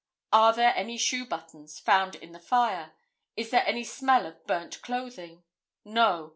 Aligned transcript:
Are 0.33 0.51
there 0.51 0.73
any 0.75 0.97
shoe 0.97 1.27
buttons 1.27 1.77
found 1.77 2.15
in 2.15 2.31
the 2.31 2.39
fire? 2.39 2.93
Is 3.37 3.51
there 3.51 3.63
any 3.67 3.83
smell 3.83 4.25
of 4.25 4.43
burnt 4.47 4.81
clothing? 4.81 5.43
No. 5.85 6.29